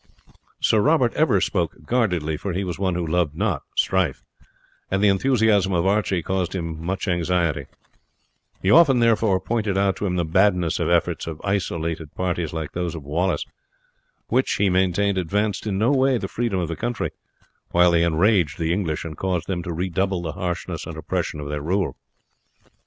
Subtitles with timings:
[0.59, 4.23] Sir Robert ever spoke guardedly, for he was one who loved not strife,
[4.89, 7.67] and the enthusiasm of Archie caused him much anxiety;
[8.63, 12.71] he often, therefore, pointed out to him the madness of efforts of isolated parties like
[12.71, 13.45] those of Wallace,
[14.27, 17.11] which, he maintained, advanced in no way the freedom of the country,
[17.69, 21.47] while they enraged the English and caused them to redouble the harshness and oppression of
[21.47, 21.95] their rule.